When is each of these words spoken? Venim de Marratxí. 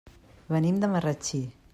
Venim 0.55 0.79
de 0.85 0.89
Marratxí. 0.95 1.43